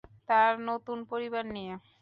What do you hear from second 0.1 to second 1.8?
তার নতুন পরিবার নিয়ে।